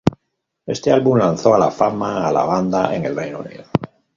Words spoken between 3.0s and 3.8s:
el Reino Unido.